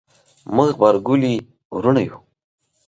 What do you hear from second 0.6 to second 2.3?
غبرګولي وروڼه یو